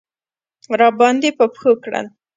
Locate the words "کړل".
1.83-2.05